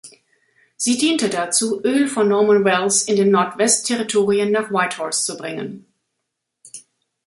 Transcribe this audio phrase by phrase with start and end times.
[0.77, 5.85] Sie diente dazu, Öl von Norman Wells in den Nordwest-Territorien nach Whitehorse zu bringen.